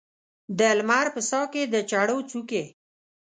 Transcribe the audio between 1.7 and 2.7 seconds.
د چړو څوکې